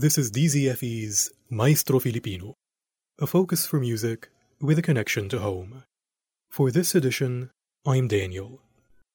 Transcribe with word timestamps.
This 0.00 0.16
is 0.16 0.30
DZFE's 0.30 1.30
Maestro 1.50 2.00
Filipino, 2.00 2.54
a 3.18 3.26
focus 3.26 3.66
for 3.66 3.78
music 3.78 4.30
with 4.58 4.78
a 4.78 4.82
connection 4.82 5.28
to 5.28 5.40
home. 5.40 5.82
For 6.48 6.70
this 6.70 6.94
edition, 6.94 7.50
I'm 7.84 8.08
Daniel. 8.08 8.62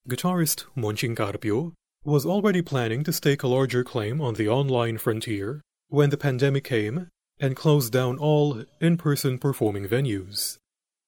Guitarist 0.07 0.65
Monching 0.75 1.15
Carpio 1.15 1.73
was 2.03 2.23
already 2.23 2.61
planning 2.61 3.03
to 3.05 3.11
stake 3.11 3.41
a 3.41 3.47
larger 3.47 3.83
claim 3.83 4.21
on 4.21 4.35
the 4.35 4.47
online 4.47 4.99
frontier 4.99 5.59
when 5.87 6.11
the 6.11 6.17
pandemic 6.17 6.65
came 6.65 7.07
and 7.39 7.55
closed 7.55 7.91
down 7.91 8.19
all 8.19 8.63
in 8.79 8.95
person 8.95 9.39
performing 9.39 9.87
venues. 9.87 10.59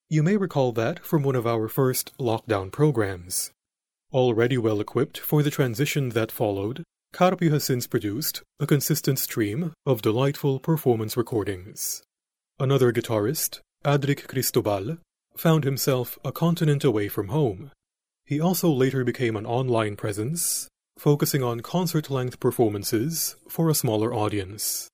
You 0.10 0.24
may 0.24 0.38
recall 0.38 0.72
that 0.72 1.06
from 1.06 1.22
one 1.22 1.36
of 1.36 1.46
our 1.46 1.68
first 1.68 2.18
lockdown 2.18 2.72
programs. 2.72 3.52
Already 4.12 4.58
well 4.58 4.82
equipped 4.82 5.20
for 5.20 5.44
the 5.44 5.52
transition 5.52 6.10
that 6.18 6.32
followed, 6.32 6.84
Carpio 7.14 7.52
has 7.52 7.64
since 7.64 7.88
produced 7.88 8.44
a 8.60 8.68
consistent 8.68 9.18
stream 9.18 9.74
of 9.86 10.02
delightful 10.02 10.60
performance 10.60 11.18
recordings. 11.18 12.04
Another 12.60 12.92
guitarist, 12.92 13.60
Adrik 13.84 14.28
Cristobal, 14.28 14.98
found 15.36 15.64
himself 15.64 16.20
a 16.26 16.32
continent 16.32 16.84
away 16.84 17.08
from 17.08 17.30
home. 17.30 17.72
He 18.26 18.42
also 18.42 18.70
later 18.70 19.04
became 19.04 19.36
an 19.36 19.46
online 19.46 19.96
presence, 19.96 20.68
focusing 20.98 21.44
on 21.44 21.62
concert 21.62 22.10
length 22.10 22.40
performances 22.40 23.36
for 23.48 23.70
a 23.70 23.76
smaller 23.76 24.14
audience. 24.14 24.90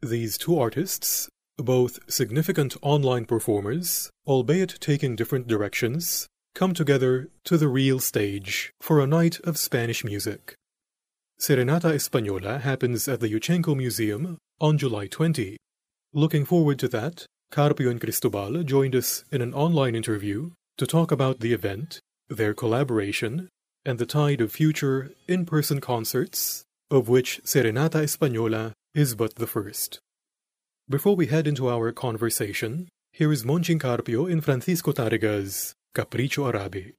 These 0.00 0.38
two 0.38 0.58
artists, 0.58 1.28
both 1.56 1.98
significant 2.10 2.76
online 2.82 3.24
performers, 3.24 4.10
albeit 4.26 4.78
taking 4.80 5.16
different 5.16 5.46
directions, 5.46 6.26
come 6.54 6.74
together 6.74 7.28
to 7.44 7.56
the 7.56 7.68
real 7.68 7.98
stage 7.98 8.72
for 8.80 9.00
a 9.00 9.06
night 9.06 9.40
of 9.40 9.58
Spanish 9.58 10.04
music. 10.04 10.54
Serenata 11.38 11.92
Española 11.92 12.60
happens 12.60 13.08
at 13.08 13.20
the 13.20 13.28
Yuchengco 13.28 13.76
Museum 13.76 14.38
on 14.60 14.78
July 14.78 15.08
20. 15.08 15.56
Looking 16.12 16.44
forward 16.44 16.78
to 16.78 16.88
that, 16.88 17.26
Carpio 17.50 17.90
and 17.90 18.00
Cristobal 18.00 18.62
joined 18.62 18.94
us 18.94 19.24
in 19.32 19.42
an 19.42 19.52
online 19.52 19.94
interview 19.94 20.52
to 20.78 20.86
talk 20.86 21.10
about 21.10 21.40
the 21.40 21.52
event, 21.52 22.00
their 22.28 22.54
collaboration, 22.54 23.48
and 23.84 23.98
the 23.98 24.06
tide 24.06 24.40
of 24.40 24.52
future 24.52 25.10
in 25.28 25.44
person 25.44 25.80
concerts, 25.80 26.64
of 26.90 27.08
which 27.08 27.42
Serenata 27.44 28.02
Española 28.02 28.72
is 28.94 29.14
but 29.14 29.34
the 29.34 29.46
first. 29.46 29.98
Before 30.88 31.16
we 31.16 31.26
head 31.26 31.46
into 31.46 31.68
our 31.68 31.92
conversation, 31.92 32.88
here 33.12 33.32
is 33.32 33.44
Monching 33.44 33.80
Carpio 33.80 34.26
in 34.26 34.40
Francisco 34.40 34.92
Tarrega's 34.92 35.74
Capricho 35.94 36.48
Arabe. 36.48 36.92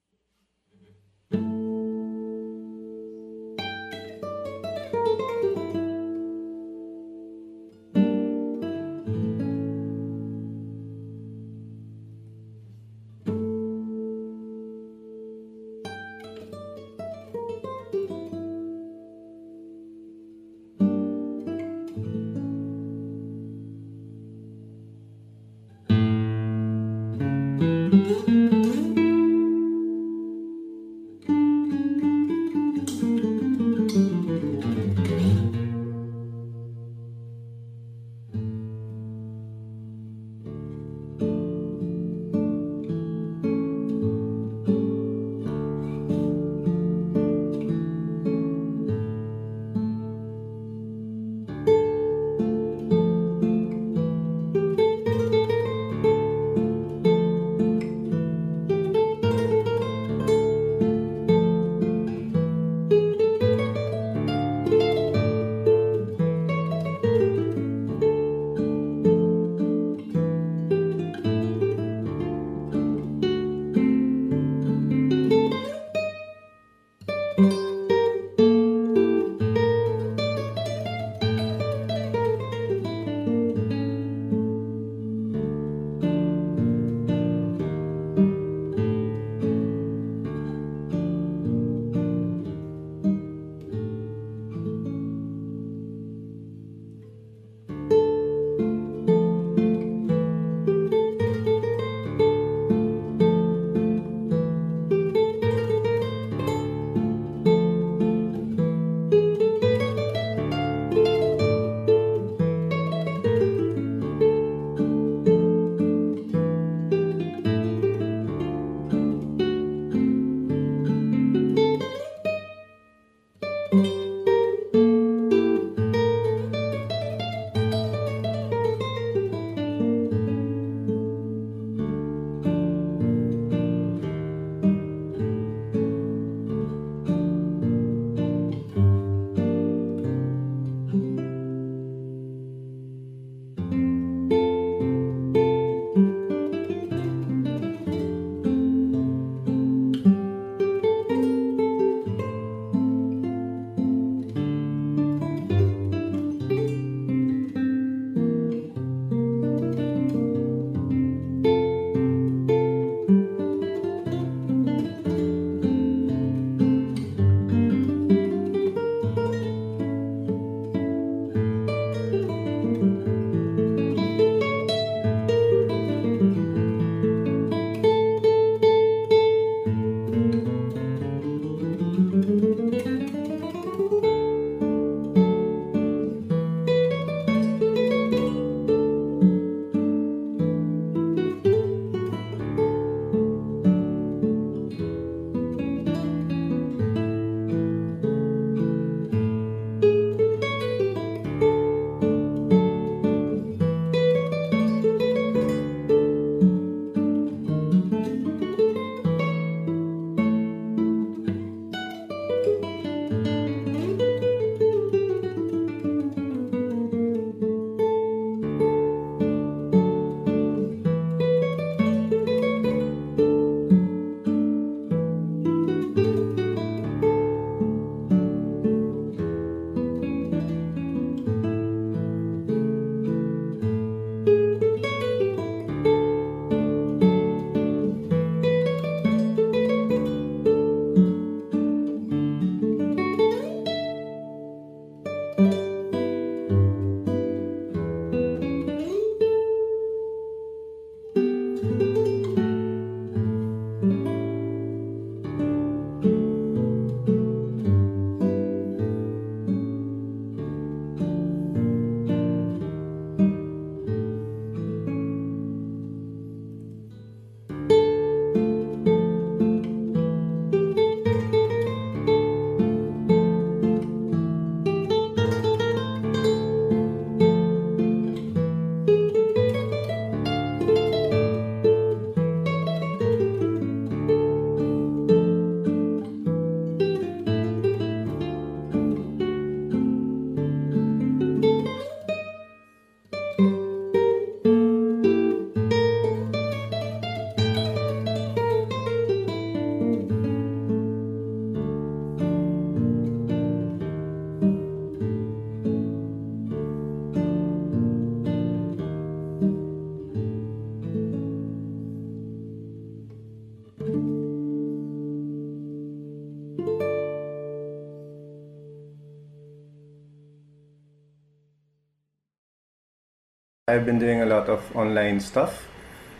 I've 323.68 323.84
been 323.84 323.98
doing 323.98 324.22
a 324.22 324.26
lot 324.26 324.48
of 324.48 324.62
online 324.76 325.18
stuff, 325.18 325.66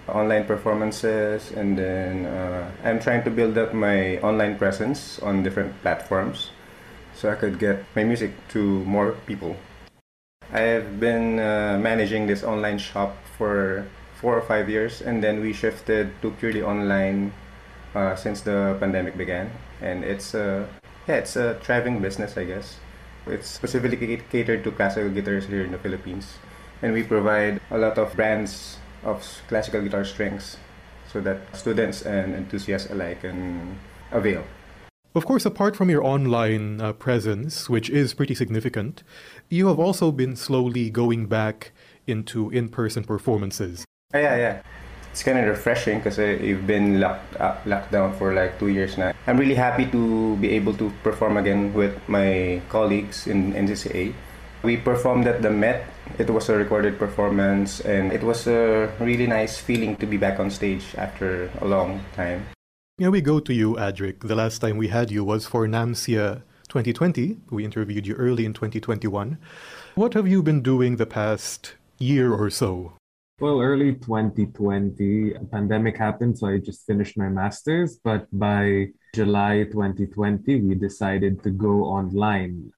online 0.09 0.47
performances, 0.47 1.53
and 1.53 1.79
then 1.79 2.27
uh, 2.27 2.69
I'm 2.83 2.99
trying 2.99 3.23
to 3.23 3.31
build 3.31 3.57
up 3.57 3.73
my 3.73 4.19
online 4.19 4.59
presence 4.59 5.21
on 5.21 5.45
different 5.45 5.81
platforms 5.81 6.51
so 7.15 7.31
I 7.31 7.37
could 7.37 7.61
get 7.61 7.85
my 7.95 8.03
music 8.03 8.33
to 8.49 8.83
more 8.83 9.13
people. 9.31 9.55
I've 10.51 10.99
been 10.99 11.39
uh, 11.39 11.79
managing 11.81 12.27
this 12.27 12.43
online 12.43 12.79
shop 12.79 13.17
for 13.39 13.87
four 14.21 14.37
or 14.37 14.43
five 14.43 14.69
years, 14.69 15.01
and 15.01 15.23
then 15.23 15.41
we 15.41 15.53
shifted 15.53 16.11
to 16.23 16.33
purely 16.43 16.63
online 16.63 17.33
uh, 17.95 18.17
since 18.17 18.41
the 18.41 18.77
pandemic 18.81 19.17
began. 19.17 19.53
And 19.81 20.03
it's 20.03 20.35
a 20.35 20.69
yeah, 21.07 21.23
it's 21.23 21.37
a 21.37 21.55
thriving 21.63 22.03
business, 22.03 22.37
I 22.37 22.43
guess. 22.43 22.79
It's 23.29 23.47
specifically 23.47 24.19
catered 24.33 24.65
to 24.65 24.73
classical 24.73 25.11
guitarists 25.11 25.47
here 25.47 25.63
in 25.63 25.71
the 25.71 25.79
Philippines 25.79 26.35
and 26.83 26.93
we 26.93 27.03
provide 27.03 27.61
a 27.71 27.79
lot 27.79 27.99
of 27.99 28.15
brands 28.15 28.79
of 29.05 29.25
classical 29.49 29.83
guitar 29.83 30.05
strings 30.05 30.57
so 31.13 31.21
that 31.21 31.39
students 31.57 32.03
and 32.03 32.35
enthusiasts 32.35 32.91
alike 32.91 33.23
can 33.23 33.79
avail. 34.13 34.45
Of 35.15 35.25
course, 35.25 35.47
apart 35.47 35.77
from 35.77 35.89
your 35.89 36.05
online 36.05 36.79
uh, 36.79 36.93
presence, 36.93 37.71
which 37.71 37.89
is 37.89 38.13
pretty 38.13 38.35
significant, 38.35 39.03
you 39.49 39.67
have 39.69 39.79
also 39.79 40.13
been 40.13 40.37
slowly 40.37 40.91
going 40.91 41.25
back 41.25 41.73
into 42.07 42.51
in 42.51 42.69
person 42.69 43.03
performances. 43.03 43.87
Oh, 44.13 44.19
yeah, 44.19 44.37
yeah. 44.37 44.63
It's 45.11 45.23
kind 45.23 45.39
of 45.39 45.47
refreshing 45.47 45.99
because 46.01 46.19
uh, 46.19 46.37
you've 46.39 46.67
been 46.67 47.01
locked, 47.01 47.35
uh, 47.41 47.57
locked 47.65 47.93
down 47.93 48.13
for 48.19 48.35
like 48.35 48.59
two 48.59 48.69
years 48.69 48.99
now. 48.99 49.15
I'm 49.27 49.39
really 49.39 49.55
happy 49.55 49.87
to 49.87 50.37
be 50.37 50.51
able 50.51 50.75
to 50.75 50.93
perform 51.03 51.39
again 51.39 51.73
with 51.73 51.97
my 52.09 52.61
colleagues 52.69 53.27
in 53.27 53.55
NCCA. 53.55 54.13
We 54.63 54.77
performed 54.77 55.27
at 55.27 55.41
the 55.41 55.49
Met. 55.49 55.87
It 56.19 56.31
was 56.31 56.49
a 56.49 56.57
recorded 56.57 56.99
performance, 56.99 57.81
and 57.81 58.13
it 58.13 58.23
was 58.23 58.47
a 58.47 58.91
really 59.01 59.27
nice 59.27 59.59
feeling 59.59 59.97
to 59.97 60.07
be 60.07 60.17
back 60.17 60.41
on 60.41 60.51
stage 60.51 60.95
after 60.97 61.51
a 61.61 61.67
long 61.67 62.01
time. 62.15 62.47
Yeah, 62.99 63.09
we 63.09 63.21
go 63.21 63.41
to 63.41 63.53
you, 63.53 63.75
Adrik. 63.75 64.27
The 64.27 64.35
last 64.35 64.61
time 64.61 64.79
we 64.79 64.89
had 64.89 65.11
you 65.11 65.23
was 65.23 65.47
for 65.47 65.67
NAMCYA 65.67 66.43
2020. 66.69 67.37
We 67.51 67.65
interviewed 67.65 68.07
you 68.07 68.15
early 68.15 68.47
in 68.47 68.55
2021. 68.55 69.37
What 69.95 70.15
have 70.15 70.27
you 70.27 70.43
been 70.43 70.63
doing 70.63 70.97
the 70.97 71.07
past 71.07 71.75
year 71.99 72.33
or 72.33 72.49
so? 72.49 72.95
Well, 73.39 73.61
early 73.61 73.93
2020, 73.93 75.35
a 75.35 75.45
pandemic 75.45 75.99
happened, 75.99 76.39
so 76.39 76.47
I 76.47 76.57
just 76.57 76.87
finished 76.87 77.19
my 77.19 77.29
master's. 77.29 77.99
But 78.03 78.27
by 78.33 78.89
July 79.15 79.65
2020, 79.65 80.63
we 80.63 80.75
decided 80.75 81.43
to 81.43 81.51
go 81.51 81.85
online. 81.85 82.73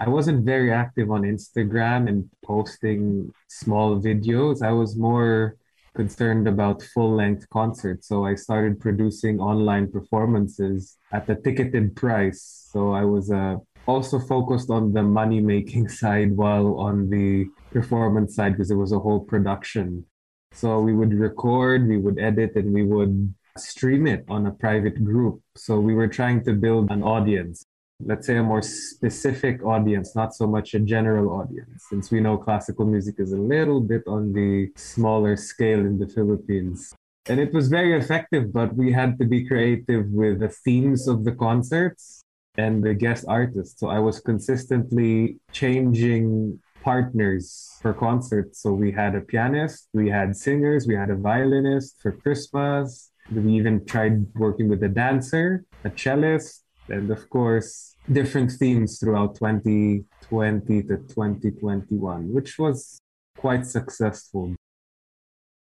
I 0.00 0.08
wasn't 0.08 0.44
very 0.44 0.72
active 0.72 1.10
on 1.10 1.22
Instagram 1.22 2.08
and 2.08 2.30
posting 2.44 3.32
small 3.48 4.00
videos. 4.00 4.62
I 4.62 4.70
was 4.70 4.96
more 4.96 5.56
concerned 5.96 6.46
about 6.46 6.82
full 6.94 7.16
length 7.16 7.48
concerts. 7.50 8.06
So 8.06 8.24
I 8.24 8.36
started 8.36 8.78
producing 8.78 9.40
online 9.40 9.90
performances 9.90 10.96
at 11.12 11.26
the 11.26 11.34
ticketed 11.34 11.96
price. 11.96 12.68
So 12.72 12.92
I 12.92 13.04
was 13.04 13.32
uh, 13.32 13.56
also 13.86 14.20
focused 14.20 14.70
on 14.70 14.92
the 14.92 15.02
money 15.02 15.40
making 15.40 15.88
side 16.02 16.36
while 16.36 16.78
on 16.78 17.10
the 17.10 17.46
performance 17.72 18.36
side 18.36 18.52
because 18.52 18.70
it 18.70 18.76
was 18.76 18.92
a 18.92 19.00
whole 19.00 19.20
production. 19.20 20.04
So 20.52 20.78
we 20.80 20.94
would 20.94 21.12
record, 21.12 21.88
we 21.88 21.98
would 21.98 22.20
edit, 22.20 22.54
and 22.54 22.72
we 22.72 22.84
would 22.84 23.34
stream 23.56 24.06
it 24.06 24.24
on 24.28 24.46
a 24.46 24.52
private 24.52 25.02
group. 25.02 25.42
So 25.56 25.80
we 25.80 25.94
were 25.94 26.08
trying 26.08 26.44
to 26.44 26.52
build 26.52 26.92
an 26.92 27.02
audience 27.02 27.64
let's 28.04 28.26
say 28.26 28.36
a 28.36 28.42
more 28.42 28.62
specific 28.62 29.64
audience, 29.64 30.14
not 30.14 30.34
so 30.34 30.46
much 30.46 30.74
a 30.74 30.78
general 30.78 31.30
audience, 31.40 31.84
since 31.90 32.10
we 32.10 32.20
know 32.20 32.36
classical 32.36 32.86
music 32.86 33.16
is 33.18 33.32
a 33.32 33.36
little 33.36 33.80
bit 33.80 34.02
on 34.06 34.32
the 34.32 34.70
smaller 34.76 35.36
scale 35.36 35.80
in 35.80 35.98
the 35.98 36.08
Philippines. 36.08 36.94
And 37.26 37.40
it 37.40 37.52
was 37.52 37.68
very 37.68 37.98
effective, 37.98 38.52
but 38.52 38.74
we 38.74 38.92
had 38.92 39.18
to 39.18 39.26
be 39.26 39.46
creative 39.46 40.06
with 40.10 40.40
the 40.40 40.48
themes 40.48 41.08
of 41.08 41.24
the 41.24 41.32
concerts 41.32 42.22
and 42.56 42.82
the 42.82 42.94
guest 42.94 43.24
artists. 43.28 43.78
So 43.78 43.88
I 43.88 43.98
was 43.98 44.20
consistently 44.20 45.36
changing 45.52 46.58
partners 46.82 47.76
for 47.82 47.92
concerts. 47.92 48.62
So 48.62 48.72
we 48.72 48.92
had 48.92 49.14
a 49.14 49.20
pianist, 49.20 49.88
we 49.92 50.08
had 50.08 50.36
singers, 50.36 50.86
we 50.86 50.94
had 50.94 51.10
a 51.10 51.16
violinist 51.16 52.00
for 52.00 52.12
Christmas. 52.12 53.10
We 53.30 53.52
even 53.56 53.84
tried 53.84 54.24
working 54.34 54.68
with 54.70 54.82
a 54.82 54.88
dancer, 54.88 55.64
a 55.84 55.90
cellist, 55.90 56.62
and 56.88 57.10
of 57.10 57.28
course 57.28 57.87
different 58.12 58.50
themes 58.52 58.98
throughout 58.98 59.34
2020 59.36 60.82
to 60.82 60.96
2021 60.96 62.32
which 62.32 62.58
was 62.58 62.98
quite 63.36 63.66
successful 63.66 64.54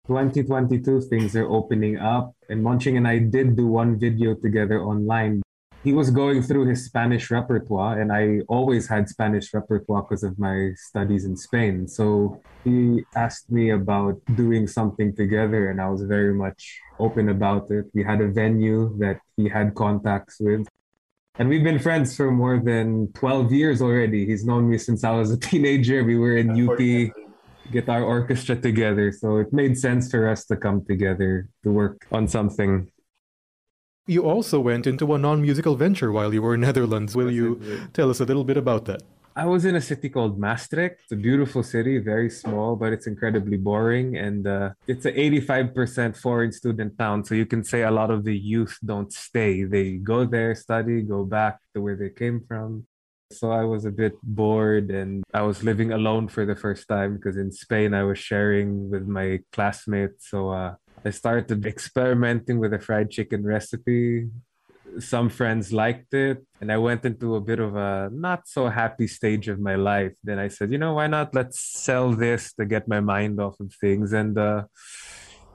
2022 0.07 1.01
things 1.01 1.35
are 1.35 1.49
opening 1.49 1.97
up 1.97 2.33
and 2.49 2.63
Monching 2.63 2.97
and 2.97 3.07
I 3.07 3.19
did 3.19 3.55
do 3.55 3.67
one 3.67 3.99
video 3.99 4.33
together 4.35 4.81
online 4.81 5.41
he 5.83 5.93
was 5.93 6.09
going 6.09 6.41
through 6.41 6.67
his 6.67 6.83
Spanish 6.83 7.31
repertoire, 7.31 8.01
and 8.01 8.11
I 8.11 8.41
always 8.49 8.89
had 8.89 9.07
Spanish 9.07 9.53
repertoire 9.53 10.01
because 10.01 10.23
of 10.23 10.37
my 10.37 10.71
studies 10.75 11.23
in 11.23 11.37
Spain. 11.37 11.87
So 11.87 12.41
he 12.65 13.05
asked 13.15 13.49
me 13.49 13.69
about 13.69 14.19
doing 14.35 14.67
something 14.67 15.15
together, 15.15 15.69
and 15.69 15.79
I 15.79 15.87
was 15.89 16.01
very 16.01 16.33
much 16.33 16.81
open 16.99 17.29
about 17.29 17.71
it. 17.71 17.85
We 17.93 18.03
had 18.03 18.19
a 18.19 18.27
venue 18.27 18.97
that 18.97 19.21
he 19.37 19.47
had 19.47 19.75
contacts 19.75 20.41
with, 20.41 20.67
and 21.39 21.49
we've 21.49 21.63
been 21.63 21.79
friends 21.79 22.15
for 22.15 22.31
more 22.31 22.59
than 22.59 23.11
12 23.13 23.51
years 23.51 23.81
already. 23.81 24.25
He's 24.25 24.45
known 24.45 24.69
me 24.69 24.77
since 24.77 25.03
I 25.03 25.11
was 25.11 25.31
a 25.31 25.37
teenager. 25.49 26.03
We 26.03 26.17
were 26.17 26.37
in 26.37 26.49
UP 26.49 26.79
guitar 27.71 28.01
orchestra 28.01 28.55
together. 28.55 29.11
So 29.11 29.37
it 29.37 29.53
made 29.53 29.77
sense 29.77 30.09
for 30.09 30.27
us 30.27 30.45
to 30.45 30.55
come 30.55 30.85
together 30.85 31.49
to 31.63 31.71
work 31.71 32.07
on 32.11 32.27
something. 32.27 32.89
You 34.07 34.23
also 34.23 34.59
went 34.59 34.87
into 34.87 35.13
a 35.13 35.17
non 35.17 35.41
musical 35.41 35.75
venture 35.75 36.11
while 36.11 36.33
you 36.33 36.41
were 36.41 36.55
in 36.55 36.61
Netherlands. 36.61 37.15
Will 37.15 37.29
you 37.29 37.89
tell 37.93 38.09
us 38.09 38.19
a 38.19 38.25
little 38.25 38.45
bit 38.45 38.57
about 38.57 38.85
that? 38.85 39.03
I 39.37 39.45
was 39.45 39.65
in 39.65 39.75
a 39.75 39.81
city 39.81 40.09
called 40.09 40.39
Maastricht. 40.39 41.01
It's 41.03 41.11
a 41.11 41.15
beautiful 41.15 41.61
city, 41.61 41.99
very 41.99 42.27
small, 42.27 42.75
but 42.75 42.91
it's 42.91 43.05
incredibly 43.05 43.57
boring. 43.57 44.17
And 44.17 44.47
uh, 44.47 44.71
it's 44.87 45.05
an 45.05 45.13
85% 45.13 46.17
foreign 46.17 46.51
student 46.51 46.97
town. 46.97 47.23
So 47.23 47.35
you 47.35 47.45
can 47.45 47.63
say 47.63 47.83
a 47.83 47.91
lot 47.91 48.09
of 48.09 48.23
the 48.23 48.35
youth 48.35 48.79
don't 48.83 49.13
stay. 49.13 49.63
They 49.63 49.97
go 49.97 50.25
there, 50.25 50.55
study, 50.55 51.03
go 51.03 51.23
back 51.23 51.59
to 51.75 51.81
where 51.81 51.95
they 51.95 52.09
came 52.09 52.41
from. 52.47 52.87
So 53.31 53.51
I 53.51 53.63
was 53.63 53.85
a 53.85 53.91
bit 53.91 54.15
bored 54.23 54.89
and 54.89 55.23
I 55.35 55.43
was 55.43 55.61
living 55.61 55.91
alone 55.91 56.29
for 56.29 56.43
the 56.43 56.55
first 56.55 56.87
time 56.87 57.17
because 57.17 57.37
in 57.37 57.51
Spain 57.51 57.93
I 57.93 58.05
was 58.05 58.17
sharing 58.17 58.89
with 58.89 59.05
my 59.05 59.41
classmates. 59.51 60.31
So 60.31 60.49
uh, 60.49 60.73
I 61.05 61.11
started 61.11 61.63
experimenting 61.63 62.57
with 62.57 62.73
a 62.73 62.79
fried 62.79 63.11
chicken 63.11 63.45
recipe 63.45 64.29
some 64.99 65.29
friends 65.29 65.71
liked 65.71 66.13
it 66.13 66.45
and 66.61 66.71
i 66.71 66.77
went 66.77 67.05
into 67.05 67.35
a 67.35 67.41
bit 67.41 67.59
of 67.59 67.75
a 67.75 68.09
not 68.11 68.47
so 68.47 68.67
happy 68.67 69.07
stage 69.07 69.47
of 69.47 69.59
my 69.59 69.75
life. 69.75 70.13
Then 70.23 70.39
i 70.39 70.47
said 70.47 70.71
you 70.71 70.77
know 70.77 70.93
why 70.93 71.07
not? 71.07 71.33
Let's 71.33 71.59
sell 71.59 72.11
this 72.11 72.53
to 72.53 72.65
get 72.65 72.87
my 72.87 72.99
mind 72.99 73.39
off 73.39 73.59
of 73.59 73.73
things. 73.73 74.13
And 74.13 74.37
uh, 74.37 74.65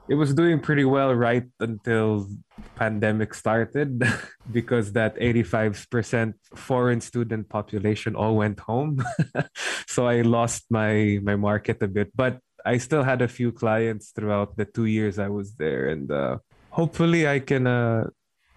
it 0.09 0.15
was 0.15 0.33
doing 0.33 0.59
pretty 0.59 0.83
well 0.83 1.15
right 1.15 1.47
until 1.59 2.27
pandemic 2.75 3.33
started 3.33 4.03
because 4.51 4.91
that 4.93 5.15
85% 5.15 6.33
foreign 6.55 6.99
student 6.99 7.47
population 7.49 8.15
all 8.15 8.35
went 8.35 8.59
home. 8.59 9.03
So 9.87 10.07
i 10.07 10.21
lost 10.21 10.65
my 10.71 11.19
my 11.21 11.35
market 11.35 11.77
a 11.83 11.87
bit 11.87 12.09
but 12.15 12.39
i 12.65 12.81
still 12.81 13.03
had 13.03 13.21
a 13.21 13.27
few 13.27 13.51
clients 13.51 14.09
throughout 14.09 14.57
the 14.57 14.65
two 14.65 14.85
years 14.85 15.19
i 15.19 15.29
was 15.29 15.53
there. 15.55 15.89
And 15.89 16.11
uh, 16.11 16.37
hopefully 16.71 17.27
i 17.27 17.37
can 17.39 17.67
uh, 17.67 18.09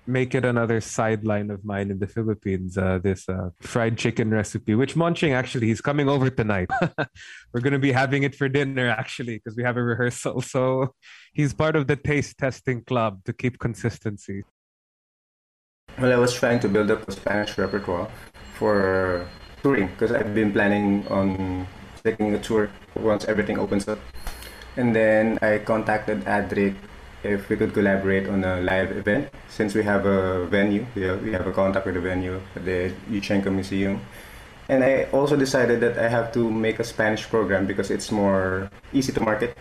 make 0.07 0.35
it 0.35 0.45
another 0.45 0.81
sideline 0.81 1.51
of 1.51 1.65
mine 1.65 1.91
in 1.91 1.99
the 1.99 2.07
Philippines. 2.07 2.79
Uh, 2.79 2.99
this 3.03 3.29
uh, 3.29 3.51
fried 3.61 3.99
chicken 3.99 4.31
recipe, 4.31 4.75
which 4.75 4.97
Monching 4.97 5.33
actually 5.33 5.67
he's 5.67 5.81
coming 5.81 6.09
over 6.09 6.31
tonight. 6.31 6.71
We're 7.53 7.61
gonna 7.61 7.79
be 7.79 7.93
having 7.93 8.23
it 8.23 8.35
for 8.35 8.49
dinner 8.49 8.89
actually 8.89 9.37
because 9.37 9.57
we 9.57 9.63
have 9.63 9.77
a 9.77 9.83
rehearsal. 9.83 10.41
So 10.43 10.95
he's 11.33 11.53
part 11.53 11.77
of 11.77 11.87
the 11.87 11.97
taste 11.97 12.39
testing 12.39 12.83
club 12.85 13.25
to 13.25 13.33
keep 13.33 13.59
consistency. 13.59 14.45
Well, 15.99 16.13
I 16.13 16.17
was 16.17 16.35
trying 16.35 16.61
to 16.61 16.69
build 16.69 16.91
up 16.91 17.09
a 17.09 17.13
Spanish 17.13 17.57
repertoire 17.57 18.09
for 18.55 19.27
touring 19.63 19.89
because 19.89 20.13
I've 20.13 20.35
been 20.35 20.53
planning 20.53 21.07
on 21.09 21.67
taking 22.05 22.35
a 22.35 22.39
tour 22.39 22.71
once 22.95 23.25
everything 23.25 23.59
opens 23.59 23.89
up. 23.89 23.99
And 24.77 24.95
then 24.95 25.39
I 25.41 25.59
contacted 25.59 26.25
Adrik 26.25 26.77
if 27.23 27.49
we 27.49 27.56
could 27.56 27.73
collaborate 27.73 28.28
on 28.28 28.44
a 28.44 28.61
live 28.61 28.96
event 28.96 29.28
since 29.49 29.75
we 29.75 29.82
have 29.82 30.06
a 30.06 30.46
venue 30.46 30.87
we 30.94 31.02
have, 31.02 31.23
we 31.23 31.32
have 31.32 31.46
a 31.46 31.52
contact 31.52 31.87
with 31.87 31.94
the 31.94 32.00
venue 32.00 32.40
at 32.54 32.64
the 32.64 32.92
Yuchengco 33.11 33.52
Museum 33.52 34.00
and 34.68 34.82
I 34.82 35.04
also 35.12 35.37
decided 35.37 35.80
that 35.80 35.99
I 35.99 36.08
have 36.08 36.32
to 36.35 36.50
make 36.50 36.78
a 36.78 36.85
Spanish 36.85 37.28
program 37.28 37.66
because 37.66 37.90
it's 37.90 38.11
more 38.11 38.70
easy 38.92 39.12
to 39.12 39.20
market 39.20 39.56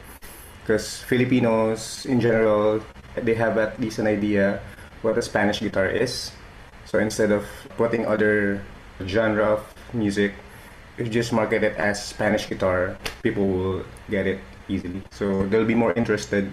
because 0.62 1.02
Filipinos 1.04 2.06
in 2.06 2.20
general 2.20 2.82
they 3.16 3.36
have 3.36 3.58
at 3.58 3.80
least 3.80 4.00
an 4.00 4.08
idea 4.08 4.60
what 5.02 5.18
a 5.18 5.22
Spanish 5.22 5.60
guitar 5.60 5.88
is 5.88 6.32
so 6.86 7.00
instead 7.00 7.32
of 7.32 7.46
putting 7.78 8.06
other 8.06 8.62
genre 9.06 9.46
of 9.46 9.76
music 9.94 10.34
if 10.98 11.08
you 11.08 11.12
just 11.12 11.34
market 11.34 11.64
it 11.64 11.76
as 11.78 12.04
Spanish 12.04 12.48
guitar 12.48 12.98
people 13.22 13.48
will 13.48 13.84
get 14.10 14.28
it 14.28 14.40
easily. 14.68 15.02
So 15.12 15.46
they'll 15.48 15.66
be 15.66 15.76
more 15.76 15.94
interested. 15.94 16.52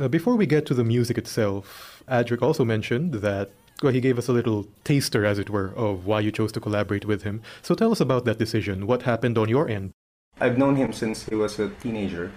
Uh, 0.00 0.08
before 0.08 0.34
we 0.34 0.46
get 0.46 0.64
to 0.64 0.72
the 0.72 0.82
music 0.82 1.18
itself, 1.18 2.02
Adrik 2.08 2.40
also 2.40 2.64
mentioned 2.64 3.14
that 3.14 3.50
well, 3.82 3.92
he 3.92 4.00
gave 4.00 4.18
us 4.18 4.28
a 4.28 4.32
little 4.32 4.66
taster, 4.84 5.24
as 5.24 5.38
it 5.38 5.50
were, 5.50 5.72
of 5.74 6.06
why 6.06 6.20
you 6.20 6.30
chose 6.30 6.52
to 6.52 6.60
collaborate 6.60 7.04
with 7.04 7.22
him. 7.22 7.42
So 7.62 7.74
tell 7.74 7.92
us 7.92 8.00
about 8.00 8.24
that 8.26 8.38
decision. 8.38 8.86
What 8.86 9.02
happened 9.02 9.38
on 9.38 9.48
your 9.48 9.68
end? 9.68 9.92
I've 10.40 10.58
known 10.58 10.76
him 10.76 10.92
since 10.92 11.24
he 11.24 11.34
was 11.34 11.58
a 11.58 11.68
teenager. 11.82 12.30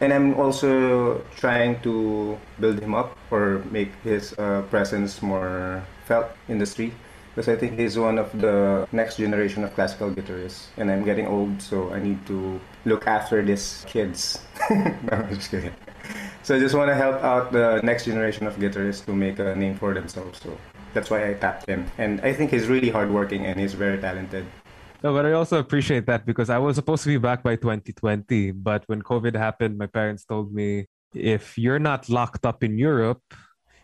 And 0.00 0.12
I'm 0.12 0.34
also 0.34 1.22
trying 1.36 1.80
to 1.82 2.38
build 2.60 2.80
him 2.80 2.94
up 2.94 3.16
or 3.30 3.62
make 3.70 3.92
his 4.02 4.34
uh, 4.38 4.62
presence 4.70 5.22
more 5.22 5.84
felt 6.06 6.26
in 6.48 6.58
the 6.58 6.66
street 6.66 6.92
because 7.34 7.48
I 7.48 7.56
think 7.56 7.78
he's 7.78 7.98
one 7.98 8.18
of 8.18 8.30
the 8.40 8.86
next 8.92 9.16
generation 9.16 9.64
of 9.64 9.74
classical 9.74 10.10
guitarists. 10.10 10.66
And 10.76 10.90
I'm 10.90 11.04
getting 11.04 11.26
old, 11.26 11.60
so 11.62 11.92
I 11.92 12.00
need 12.00 12.24
to 12.26 12.60
look 12.84 13.06
after 13.06 13.42
these 13.42 13.84
kids. 13.88 14.40
no, 14.70 14.94
I'm 15.10 15.34
just 15.34 15.50
kidding. 15.50 15.72
So 16.44 16.54
I 16.54 16.58
just 16.58 16.74
want 16.74 16.90
to 16.90 16.94
help 16.94 17.24
out 17.24 17.52
the 17.52 17.80
next 17.82 18.04
generation 18.04 18.46
of 18.46 18.56
guitarists 18.56 19.02
to 19.06 19.14
make 19.14 19.38
a 19.38 19.56
name 19.56 19.76
for 19.76 19.94
themselves. 19.94 20.42
So 20.42 20.58
that's 20.92 21.08
why 21.08 21.30
I 21.30 21.32
tapped 21.32 21.66
him. 21.66 21.90
And 21.96 22.20
I 22.20 22.34
think 22.34 22.50
he's 22.50 22.66
really 22.66 22.90
hardworking 22.90 23.46
and 23.46 23.58
he's 23.58 23.72
very 23.72 23.96
talented. 23.96 24.44
No, 25.02 25.14
but 25.14 25.24
I 25.24 25.32
also 25.32 25.58
appreciate 25.58 26.04
that 26.04 26.26
because 26.26 26.50
I 26.50 26.58
was 26.58 26.76
supposed 26.76 27.02
to 27.04 27.08
be 27.08 27.16
back 27.16 27.42
by 27.42 27.56
2020. 27.56 28.50
But 28.50 28.84
when 28.88 29.00
COVID 29.00 29.34
happened, 29.34 29.78
my 29.78 29.86
parents 29.86 30.26
told 30.26 30.52
me 30.52 30.84
if 31.14 31.56
you're 31.56 31.78
not 31.78 32.10
locked 32.10 32.44
up 32.44 32.62
in 32.62 32.76
Europe, 32.76 33.22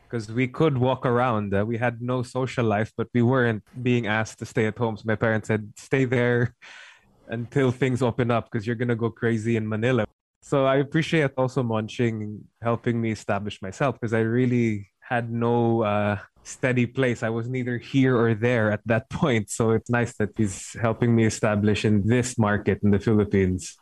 because 0.05 0.31
we 0.31 0.47
could 0.47 0.77
walk 0.77 1.07
around, 1.07 1.55
uh, 1.55 1.65
we 1.65 1.79
had 1.79 2.03
no 2.03 2.23
social 2.23 2.67
life, 2.67 2.93
but 2.95 3.09
we 3.15 3.23
weren't 3.23 3.63
being 3.83 4.07
asked 4.07 4.39
to 4.41 4.45
stay 4.45 4.67
at 4.67 4.77
home. 4.77 4.99
So 4.99 5.05
my 5.07 5.17
parents 5.17 5.49
said, 5.49 5.73
stay 5.79 6.05
there 6.05 6.55
until 7.29 7.71
things 7.71 8.03
open 8.03 8.31
up 8.31 8.51
because 8.51 8.67
you're 8.67 8.77
going 8.77 8.89
to 8.89 8.97
go 8.97 9.09
crazy 9.09 9.57
in 9.57 9.67
Manila. 9.67 10.05
So 10.41 10.67
I 10.67 10.77
appreciate 10.77 11.33
also 11.37 11.63
Monching 11.63 12.45
helping 12.63 13.01
me 13.01 13.13
establish 13.13 13.61
myself 13.63 14.01
because 14.01 14.15
I 14.15 14.21
really 14.21 14.91
had 15.01 15.31
no 15.31 15.83
uh, 15.83 16.19
steady 16.45 16.87
place. 16.87 17.23
I 17.23 17.29
was 17.29 17.49
neither 17.49 17.79
here 17.79 18.17
or 18.17 18.35
there 18.35 18.73
at 18.73 18.81
that 18.87 19.11
point. 19.21 19.51
So 19.51 19.71
it's 19.73 19.91
nice 19.91 20.17
that 20.17 20.31
he's 20.37 20.77
helping 20.81 21.15
me 21.15 21.25
establish 21.25 21.85
in 21.85 22.07
this 22.07 22.39
market 22.39 22.81
in 22.83 22.91
the 22.91 22.99
Philippines. 22.99 23.77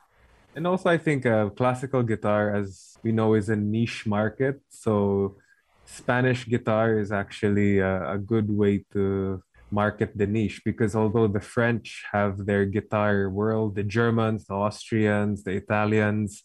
And 0.57 0.67
also, 0.67 0.91
I 0.91 0.99
think 0.99 1.25
uh, 1.25 1.51
classical 1.51 2.03
guitar, 2.03 2.55
as 2.55 2.97
we 3.05 3.13
know, 3.13 3.35
is 3.35 3.49
a 3.49 3.57
niche 3.57 4.07
market. 4.07 4.61
So 4.69 5.37
Spanish 5.85 6.49
guitar 6.49 6.99
is 6.99 7.13
actually 7.13 7.79
a, 7.79 8.15
a 8.15 8.19
good 8.19 8.51
way 8.51 8.85
to 8.93 9.43
market 9.71 10.17
the 10.17 10.27
niche 10.27 10.63
because 10.65 10.97
although 10.97 11.29
the 11.29 11.41
French 11.41 12.05
have 12.13 12.47
their 12.47 12.65
guitar 12.65 13.29
world, 13.29 13.75
the 13.75 13.85
Germans, 13.85 14.47
the 14.47 14.55
Austrians, 14.55 15.45
the 15.45 15.53
Italians, 15.53 16.45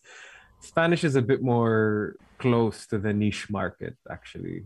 Spanish 0.60 1.03
is 1.03 1.15
a 1.15 1.22
bit 1.22 1.42
more 1.42 2.15
close 2.38 2.88
to 2.88 2.98
the 3.00 3.13
niche 3.13 3.50
market, 3.50 3.96
actually 4.10 4.63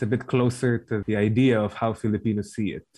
it's 0.00 0.08
a 0.08 0.16
bit 0.16 0.26
closer 0.26 0.78
to 0.78 1.04
the 1.06 1.14
idea 1.14 1.60
of 1.60 1.74
how 1.74 1.92
Filipinos 1.92 2.54
see 2.54 2.72
it. 2.72 2.88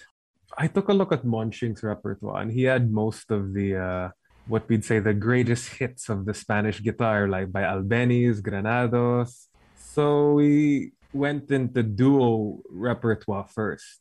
I 0.57 0.69
took 0.69 0.87
a 0.87 0.93
look 0.93 1.11
at 1.11 1.25
Monching's 1.25 1.83
repertoire, 1.83 2.43
and 2.43 2.53
he 2.53 2.63
had 2.63 2.93
most 2.93 3.33
of 3.33 3.53
the 3.55 3.75
uh, 3.75 4.09
what 4.47 4.69
we'd 4.69 4.85
say 4.85 5.01
the 5.01 5.13
greatest 5.13 5.67
hits 5.83 6.09
of 6.09 6.27
the 6.27 6.33
Spanish 6.33 6.81
guitar, 6.81 7.27
like 7.27 7.51
by 7.51 7.63
Albeniz, 7.63 8.41
Granados. 8.41 9.49
So 9.75 10.35
we 10.35 10.93
went 11.13 11.51
into 11.51 11.83
duo 11.83 12.63
repertoire 12.71 13.49
first. 13.49 13.99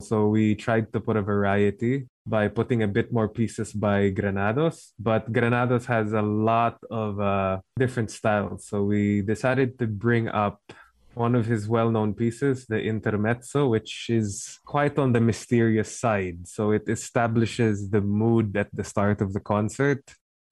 So 0.00 0.28
we 0.28 0.54
tried 0.54 0.92
to 0.92 1.00
put 1.00 1.16
a 1.16 1.22
variety 1.22 2.08
by 2.26 2.48
putting 2.48 2.82
a 2.82 2.88
bit 2.88 3.12
more 3.12 3.28
pieces 3.28 3.72
by 3.72 4.10
Granados, 4.10 4.92
but 4.98 5.32
Granados 5.32 5.86
has 5.86 6.12
a 6.12 6.22
lot 6.22 6.76
of 6.90 7.20
uh, 7.20 7.60
different 7.78 8.10
styles. 8.10 8.66
So 8.66 8.82
we 8.82 9.22
decided 9.22 9.78
to 9.78 9.86
bring 9.86 10.28
up 10.28 10.60
one 11.14 11.34
of 11.34 11.46
his 11.46 11.66
well-known 11.66 12.12
pieces, 12.12 12.66
the 12.66 12.78
Intermezzo, 12.78 13.68
which 13.68 14.10
is 14.10 14.58
quite 14.66 14.98
on 14.98 15.12
the 15.12 15.20
mysterious 15.20 15.98
side. 15.98 16.46
So 16.46 16.72
it 16.72 16.88
establishes 16.88 17.88
the 17.88 18.02
mood 18.02 18.54
at 18.54 18.68
the 18.74 18.84
start 18.84 19.22
of 19.22 19.32
the 19.32 19.40
concert. 19.40 20.04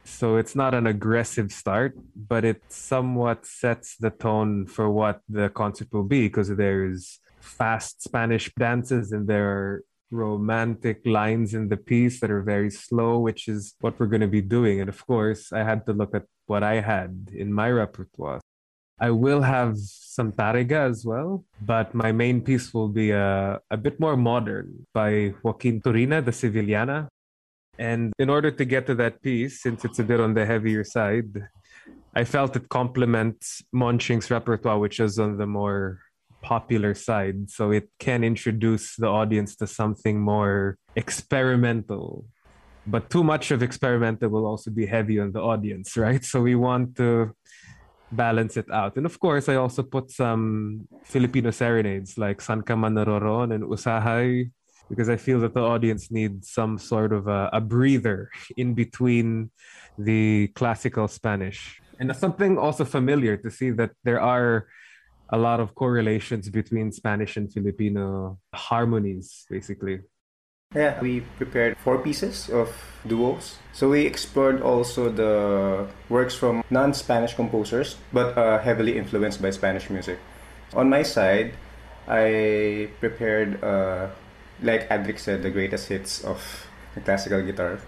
So 0.05 0.37
it's 0.37 0.57
not 0.57 0.73
an 0.73 0.87
aggressive 0.87 1.53
start, 1.53 1.99
but 2.17 2.47
it 2.47 2.63
somewhat 2.69 3.45
sets 3.45 3.97
the 3.97 4.11
tone 4.11 4.67
for 4.67 4.91
what 4.91 5.21
the 5.29 5.51
concert 5.51 5.89
will 5.93 6.05
be 6.05 6.29
because 6.29 6.49
there's 6.49 7.21
fast 7.45 8.03
Spanish 8.03 8.51
dances 8.59 9.13
and 9.13 9.29
there 9.29 9.49
are 9.51 9.85
romantic 10.11 11.03
lines 11.05 11.55
in 11.55 11.69
the 11.69 11.77
piece 11.77 12.21
that 12.21 12.31
are 12.31 12.43
very 12.43 12.71
slow, 12.71 13.19
which 13.19 13.49
is 13.49 13.75
what 13.81 13.99
we're 13.99 14.07
going 14.07 14.21
to 14.21 14.29
be 14.29 14.41
doing. 14.41 14.81
And 14.81 14.89
of 14.89 15.05
course, 15.07 15.53
I 15.53 15.63
had 15.65 15.85
to 15.87 15.93
look 15.93 16.15
at 16.15 16.25
what 16.47 16.63
I 16.63 16.81
had 16.81 17.31
in 17.35 17.53
my 17.53 17.71
repertoire. 17.71 18.41
I 19.01 19.11
will 19.11 19.43
have 19.43 19.77
some 19.77 20.31
Tarrega 20.33 20.89
as 20.89 21.05
well, 21.05 21.45
but 21.61 21.95
my 21.95 22.13
main 22.13 22.41
piece 22.41 22.73
will 22.73 22.89
be 22.89 23.11
a, 23.11 23.61
a 23.71 23.77
bit 23.77 23.99
more 23.99 24.17
modern 24.17 24.87
by 24.95 25.35
Joaquin 25.43 25.81
Turina, 25.81 26.25
the 26.25 26.31
Sevillana. 26.31 27.09
And 27.77 28.13
in 28.21 28.31
order 28.31 28.53
to 28.53 28.65
get 28.65 28.87
to 28.87 28.95
that 28.95 29.21
piece, 29.21 29.61
since 29.63 29.85
it's 29.85 29.99
a 29.99 30.05
bit 30.05 30.21
on 30.21 30.35
the 30.35 30.47
heavier 30.47 30.85
side, 30.85 31.43
I 32.15 32.23
felt 32.23 32.55
it 32.55 32.69
complements 32.69 33.63
Monching's 33.73 34.31
repertoire, 34.31 34.79
which 34.79 35.01
is 35.01 35.19
on 35.19 35.39
the 35.39 35.47
more 35.47 35.99
popular 36.45 36.93
side. 36.95 37.49
So 37.49 37.73
it 37.73 37.89
can 37.99 38.23
introduce 38.23 38.97
the 38.97 39.09
audience 39.09 39.57
to 39.57 39.67
something 39.67 40.21
more 40.21 40.77
experimental. 40.95 42.27
But 42.87 43.09
too 43.09 43.25
much 43.25 43.51
of 43.51 43.63
experimental 43.63 44.29
will 44.29 44.47
also 44.47 44.71
be 44.71 44.85
heavy 44.85 45.19
on 45.19 45.33
the 45.33 45.41
audience, 45.41 45.97
right? 46.07 46.23
So 46.23 46.45
we 46.45 46.55
want 46.55 46.97
to 47.01 47.33
balance 48.13 48.57
it 48.57 48.71
out. 48.71 48.97
And 48.97 49.07
of 49.07 49.19
course, 49.19 49.49
I 49.49 49.57
also 49.57 49.83
put 49.83 50.11
some 50.11 50.87
Filipino 51.03 51.51
serenades 51.51 52.19
like 52.19 52.41
San 52.41 52.61
Ka 52.63 52.77
Man 52.77 52.99
and 52.99 53.65
Usahay 53.65 54.53
because 54.91 55.09
I 55.09 55.17
feel 55.17 55.41
that 55.41 55.55
the 55.55 55.65
audience 55.65 56.11
needs 56.11 56.53
some 56.53 56.77
sort 56.77 57.13
of 57.13 57.27
a, 57.27 57.49
a 57.53 57.61
breather 57.61 58.29
in 58.57 58.75
between 58.75 59.51
the 59.99 60.53
classical 60.55 61.09
Spanish. 61.09 61.81
And 61.99 62.15
something 62.15 62.59
also 62.59 62.85
familiar 62.85 63.37
to 63.39 63.51
see 63.51 63.71
that 63.71 63.93
there 64.05 64.21
are 64.21 64.67
a 65.35 65.37
lot 65.37 65.59
of 65.59 65.75
correlations 65.75 66.49
between 66.49 66.93
Spanish 66.93 67.37
and 67.37 67.53
Filipino 67.53 68.39
harmonies, 68.55 69.45
basically. 69.51 69.99
Yeah, 70.75 70.99
we 71.03 71.23
prepared 71.39 71.77
four 71.79 71.99
pieces 71.99 72.49
of 72.51 72.71
duos. 73.07 73.59
So 73.73 73.91
we 73.91 74.07
explored 74.07 74.63
also 74.63 75.11
the 75.11 75.87
works 76.09 76.35
from 76.35 76.63
non-Spanish 76.71 77.35
composers, 77.35 77.97
but 78.13 78.39
uh, 78.39 78.59
heavily 78.63 78.97
influenced 78.97 79.43
by 79.43 79.51
Spanish 79.51 79.91
music. 79.91 80.19
On 80.75 80.89
my 80.89 81.03
side, 81.03 81.55
I 82.07 82.91
prepared, 83.01 83.63
uh, 83.63 84.09
like 84.63 84.89
Adrik 84.89 85.19
said, 85.19 85.43
the 85.43 85.51
greatest 85.51 85.89
hits 85.89 86.23
of 86.23 86.39
the 86.95 87.01
classical 87.01 87.43
guitar 87.43 87.79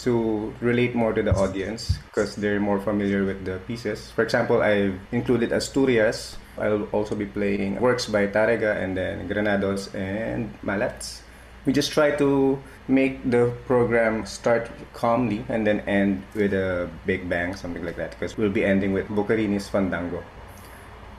to 0.00 0.52
relate 0.60 0.94
more 0.94 1.12
to 1.12 1.22
the 1.22 1.32
audience 1.34 1.98
because 2.08 2.34
they're 2.36 2.60
more 2.60 2.80
familiar 2.80 3.24
with 3.24 3.44
the 3.44 3.60
pieces. 3.68 4.10
For 4.10 4.22
example, 4.24 4.62
I've 4.62 4.96
included 5.12 5.52
Asturias. 5.52 6.36
I'll 6.60 6.84
also 6.92 7.14
be 7.14 7.26
playing 7.26 7.80
works 7.80 8.06
by 8.06 8.26
Tárrega 8.26 8.76
and 8.76 8.96
then 8.96 9.26
Granados 9.26 9.94
and 9.94 10.52
Malats 10.62 11.22
we 11.66 11.72
just 11.72 11.92
try 11.92 12.10
to 12.16 12.58
make 12.88 13.20
the 13.28 13.52
program 13.66 14.24
start 14.24 14.70
calmly 14.92 15.44
and 15.48 15.66
then 15.66 15.80
end 15.80 16.22
with 16.34 16.52
a 16.52 16.88
big 17.06 17.28
bang, 17.28 17.54
something 17.54 17.84
like 17.84 17.96
that, 17.96 18.10
because 18.12 18.36
we'll 18.36 18.50
be 18.50 18.64
ending 18.64 18.92
with 18.92 19.06
Boccherini's 19.08 19.68
Fandango. 19.68 20.24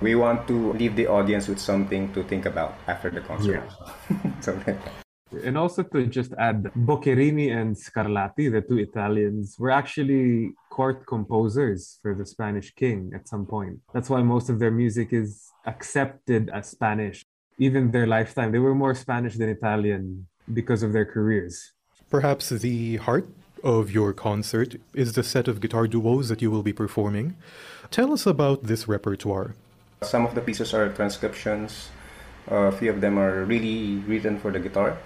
We 0.02 0.16
want 0.16 0.48
to 0.48 0.74
leave 0.74 0.96
the 0.96 1.08
audience 1.08 1.48
with 1.48 1.60
something 1.60 2.12
to 2.14 2.24
think 2.24 2.46
about 2.46 2.76
after 2.88 3.12
the 3.12 3.22
concert. 3.22 3.64
Yeah. 4.10 4.32
something 4.42 4.76
like. 4.76 5.46
And 5.46 5.58
also 5.58 5.84
to 5.84 6.08
just 6.08 6.34
add, 6.40 6.64
Boccherini 6.76 7.56
and 7.56 7.76
Scarlatti, 7.76 8.52
the 8.52 8.62
two 8.62 8.80
Italians, 8.80 9.56
were 9.60 9.72
actually 9.72 10.54
court 10.72 11.06
composers 11.06 12.00
for 12.02 12.16
the 12.16 12.26
Spanish 12.26 12.74
king 12.74 13.12
at 13.14 13.28
some 13.28 13.46
point. 13.46 13.78
That's 13.94 14.10
why 14.10 14.24
most 14.24 14.50
of 14.50 14.58
their 14.58 14.72
music 14.72 15.10
is 15.12 15.52
accepted 15.68 16.50
as 16.50 16.70
Spanish. 16.70 17.26
Even 17.60 17.92
their 17.92 18.08
lifetime, 18.08 18.52
they 18.52 18.64
were 18.68 18.74
more 18.74 18.96
Spanish 18.96 19.36
than 19.36 19.50
Italian 19.50 20.28
because 20.52 20.82
of 20.82 20.94
their 20.94 21.06
careers. 21.06 21.74
Perhaps 22.10 22.50
the 22.50 22.98
heart 22.98 23.28
of 23.64 23.92
your 23.92 24.12
concert 24.14 24.78
is 24.96 25.14
the 25.14 25.24
set 25.24 25.48
of 25.48 25.62
guitar 25.62 25.86
duos 25.88 26.30
that 26.30 26.42
you 26.42 26.50
will 26.50 26.64
be 26.64 26.74
performing. 26.74 27.36
Tell 27.92 28.12
us 28.12 28.26
about 28.26 28.64
this 28.64 28.88
repertoire. 28.88 29.54
Some 30.02 30.26
of 30.26 30.34
the 30.34 30.42
pieces 30.42 30.74
are 30.74 30.90
transcriptions, 30.90 31.92
a 32.48 32.72
few 32.72 32.90
of 32.90 33.02
them 33.02 33.20
are 33.20 33.44
really 33.44 34.02
written 34.08 34.40
for 34.40 34.50
the 34.52 34.60
guitar. 34.60 34.98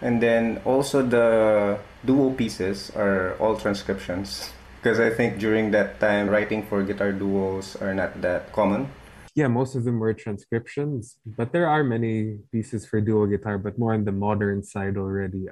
And 0.00 0.20
then 0.20 0.60
also 0.64 1.06
the 1.06 1.78
duo 2.04 2.30
pieces 2.30 2.90
are 2.96 3.36
all 3.38 3.54
transcriptions 3.56 4.50
because 4.82 4.98
I 4.98 5.10
think 5.10 5.38
during 5.38 5.70
that 5.70 6.00
time 6.00 6.28
writing 6.28 6.66
for 6.66 6.82
guitar 6.82 7.12
duos 7.12 7.76
are 7.76 7.94
not 7.94 8.20
that 8.20 8.50
common 8.50 8.90
yeah, 9.34 9.48
most 9.48 9.74
of 9.74 9.84
them 9.84 9.98
were 9.98 10.12
transcriptions, 10.12 11.16
but 11.24 11.52
there 11.52 11.66
are 11.66 11.82
many 11.82 12.38
pieces 12.52 12.84
for 12.84 13.00
duo 13.00 13.26
guitar, 13.26 13.56
but 13.56 13.78
more 13.78 13.94
on 13.94 14.04
the 14.04 14.12
modern 14.12 14.62
side 14.62 14.96
already. 14.96 15.48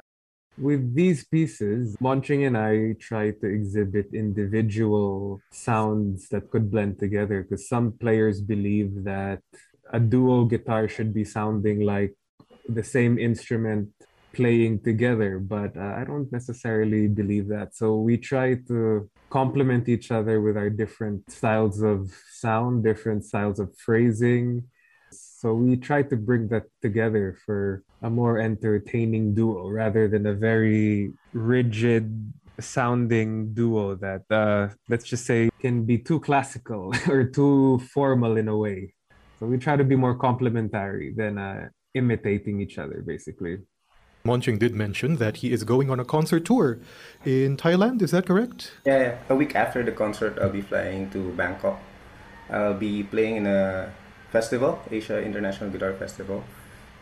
with 0.59 0.95
these 0.95 1.25
pieces, 1.25 1.97
Monching 2.01 2.45
and 2.45 2.59
I 2.59 2.93
try 3.01 3.31
to 3.31 3.47
exhibit 3.47 4.13
individual 4.13 5.41
sounds 5.53 6.29
that 6.29 6.51
could 6.51 6.71
blend 6.71 6.99
together 6.99 7.43
because 7.43 7.67
some 7.69 7.93
players 7.97 8.43
believe 8.43 9.05
that 9.05 9.41
a 9.89 10.01
dual 10.01 10.45
guitar 10.45 10.87
should 10.87 11.15
be 11.15 11.25
sounding 11.25 11.81
like 11.81 12.13
the 12.69 12.85
same 12.85 13.19
instrument 13.19 13.89
playing 14.33 14.81
together, 14.81 15.39
but 15.39 15.77
uh, 15.77 15.95
I 15.97 16.05
don't 16.05 16.31
necessarily 16.33 17.09
believe 17.09 17.49
that. 17.49 17.75
So 17.75 17.97
we 17.97 18.17
try 18.17 18.55
to 18.69 19.11
complement 19.31 19.89
each 19.89 20.11
other 20.11 20.41
with 20.41 20.57
our 20.57 20.71
different 20.71 21.31
styles 21.31 21.83
of 21.83 22.13
sound, 22.31 22.85
different 22.85 23.25
styles 23.25 23.59
of 23.59 23.77
phrasing. 23.77 24.64
So 25.11 25.55
we 25.55 25.77
try 25.77 26.03
to 26.03 26.16
bring 26.16 26.49
that 26.49 26.64
together 26.83 27.37
for 27.47 27.83
a 28.03 28.11
more 28.11 28.38
entertaining 28.38 29.35
duo 29.35 29.69
rather 29.69 30.09
than 30.09 30.27
a 30.27 30.35
very 30.35 31.12
rigid 31.33 32.33
sounding 32.61 33.55
duo 33.55 33.95
that 33.97 34.23
uh, 34.31 34.69
let's 34.88 35.05
just 35.05 35.25
say 35.25 35.49
can 35.61 35.85
be 35.85 35.97
too 35.97 36.21
classical 36.21 36.93
or 37.09 37.25
too 37.25 37.79
formal 37.93 38.37
in 38.37 38.49
a 38.49 38.57
way. 38.57 38.93
So 39.38 39.47
we 39.47 39.57
try 39.57 39.77
to 39.77 39.85
be 39.85 39.97
more 39.97 40.14
complementary 40.14 41.14
than 41.16 41.38
uh, 41.38 41.69
imitating 41.95 42.61
each 42.61 42.77
other, 42.79 43.03
basically. 43.07 43.59
Monching 44.22 44.59
did 44.59 44.74
mention 44.74 45.16
that 45.16 45.38
he 45.38 45.50
is 45.52 45.64
going 45.64 45.90
on 45.90 45.98
a 45.98 46.04
concert 46.04 46.44
tour 46.44 46.78
in 47.24 47.56
Thailand. 47.56 48.02
Is 48.02 48.11
that 48.11 48.26
correct? 48.26 48.72
Yeah. 48.85 49.16
A 49.28 49.35
week 49.35 49.56
after 49.56 49.83
the 49.83 49.92
concert, 49.92 50.38
I'll 50.40 50.50
be 50.50 50.61
flying 50.61 51.11
to 51.11 51.33
Bangkok. 51.33 51.80
I'll 52.50 52.74
be 52.74 53.02
playing 53.02 53.37
in 53.37 53.46
a 53.46 53.92
festival, 54.30 54.83
Asia 54.90 55.22
International 55.22 55.70
Guitar 55.70 55.94
Festival, 55.94 56.44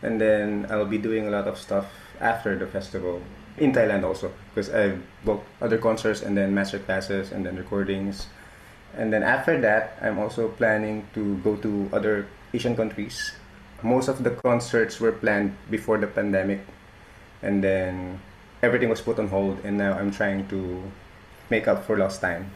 and 0.01 0.21
then 0.21 0.67
I'll 0.69 0.85
be 0.85 0.97
doing 0.97 1.27
a 1.27 1.31
lot 1.31 1.47
of 1.47 1.57
stuff 1.57 1.87
after 2.21 2.57
the 2.57 2.67
festival 2.67 3.21
in 3.57 3.73
Thailand 3.73 4.03
also 4.03 4.31
because 4.53 4.69
I've 4.69 5.01
booked 5.25 5.45
other 5.61 5.77
concerts 5.77 6.21
and 6.21 6.37
then 6.37 6.53
master 6.53 6.79
classes 6.79 7.31
and 7.31 7.45
then 7.45 7.57
recordings. 7.57 8.27
And 8.95 9.11
then 9.11 9.23
after 9.23 9.59
that, 9.61 9.97
I'm 10.01 10.17
also 10.17 10.47
planning 10.49 11.07
to 11.13 11.37
go 11.43 11.55
to 11.57 11.89
other 11.91 12.27
Asian 12.53 12.75
countries. 12.75 13.33
Most 13.83 14.07
of 14.07 14.23
the 14.23 14.31
concerts 14.31 14.99
were 14.99 15.11
planned 15.11 15.55
before 15.69 15.97
the 15.97 16.07
pandemic 16.07 16.61
and 17.41 17.63
then 17.63 18.19
everything 18.61 18.89
was 18.89 19.01
put 19.01 19.19
on 19.19 19.27
hold 19.27 19.59
and 19.63 19.77
now 19.77 19.93
i'm 19.93 20.11
trying 20.11 20.47
to 20.47 20.81
make 21.49 21.67
up 21.67 21.85
for 21.85 21.97
lost 21.97 22.21
time. 22.21 22.51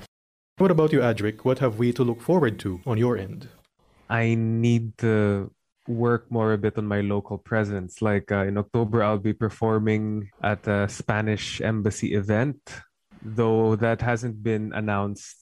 What 0.58 0.72
about 0.72 0.94
you 0.94 1.00
adrik? 1.00 1.44
What 1.44 1.60
have 1.60 1.80
we 1.80 1.92
to 1.94 2.04
look 2.04 2.22
forward 2.22 2.60
to 2.60 2.80
on 2.86 2.98
your 2.98 3.18
end? 3.18 3.50
I 4.10 4.36
need 4.36 4.98
to 5.00 5.52
work 5.88 6.30
more 6.30 6.54
a 6.54 6.58
bit 6.58 6.78
on 6.78 6.86
my 6.86 7.02
local 7.02 7.38
presence. 7.38 8.02
Like 8.02 8.32
uh, 8.32 8.46
in 8.46 8.58
october 8.58 9.04
i'll 9.04 9.18
be 9.18 9.34
performing 9.34 10.30
at 10.42 10.68
a 10.68 10.88
spanish 10.88 11.60
embassy 11.62 12.14
event 12.14 12.60
though 13.22 13.76
that 13.78 14.02
hasn't 14.02 14.44
been 14.44 14.72
announced. 14.74 15.38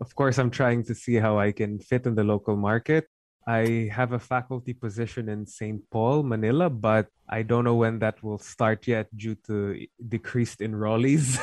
Of 0.00 0.14
course 0.14 0.38
i'm 0.38 0.50
trying 0.50 0.84
to 0.84 0.94
see 0.94 1.16
how 1.16 1.38
i 1.38 1.52
can 1.52 1.78
fit 1.78 2.06
in 2.06 2.14
the 2.14 2.24
local 2.24 2.56
market 2.56 3.06
I 3.48 3.88
have 3.96 4.12
a 4.12 4.18
faculty 4.20 4.74
position 4.74 5.30
in 5.30 5.46
St. 5.46 5.80
Paul, 5.90 6.22
Manila, 6.22 6.68
but 6.68 7.08
I 7.26 7.40
don't 7.40 7.64
know 7.64 7.76
when 7.76 7.98
that 8.00 8.22
will 8.22 8.36
start 8.36 8.86
yet 8.86 9.08
due 9.16 9.36
to 9.48 9.86
decreased 10.06 10.60
enrollees 10.60 11.40